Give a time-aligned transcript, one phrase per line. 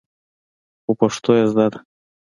[0.83, 1.79] خو پښتو يې زده ده.